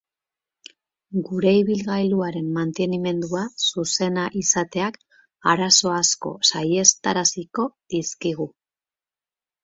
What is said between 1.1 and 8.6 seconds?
Gure ibilgailuaren mantenimendua zuzena izateak arazo asko saihestaraziko dizkigu.